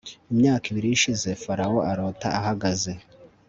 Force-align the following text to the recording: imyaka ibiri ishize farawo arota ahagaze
imyaka 0.33 0.65
ibiri 0.71 0.89
ishize 0.97 1.29
farawo 1.43 1.79
arota 1.91 2.27
ahagaze 2.39 2.91